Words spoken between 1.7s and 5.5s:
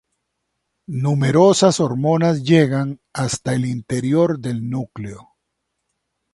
hormonas llegan hasta el interior del núcleo.